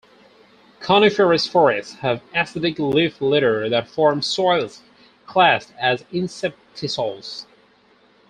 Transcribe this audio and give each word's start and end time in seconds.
Coniferous 0.79 1.45
forests 1.45 1.97
have 1.99 2.23
acidic 2.33 2.79
leaf 2.79 3.21
litter 3.21 3.69
that 3.69 3.87
form 3.87 4.23
soils 4.23 4.81
classed 5.27 5.73
as 5.79 6.05
inceptisols. 6.11 7.45